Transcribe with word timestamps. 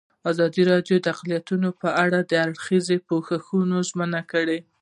ازادي 0.31 0.61
راډیو 0.71 0.97
د 1.01 1.05
اقلیتونه 1.13 1.67
په 1.81 1.89
اړه 2.03 2.19
د 2.23 2.31
هر 2.41 2.49
اړخیز 2.53 2.87
پوښښ 3.07 3.31
ژمنه 3.89 4.21
کړې. 4.31 4.59